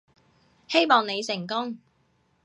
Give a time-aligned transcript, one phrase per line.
[0.67, 1.77] 希望你成功